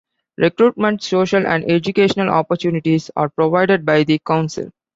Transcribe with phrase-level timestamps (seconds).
[0.39, 4.71] Recruitment, social, and educational opportunities are provided by the council.